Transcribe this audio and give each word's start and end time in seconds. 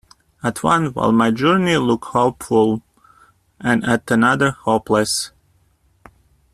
At 0.41 0.63
one 0.63 0.93
while 0.95 1.11
my 1.11 1.29
journey 1.29 1.77
looked 1.77 2.05
hopeful, 2.05 2.81
and 3.59 3.85
at 3.85 4.09
another 4.09 4.49
hopeless. 4.49 5.29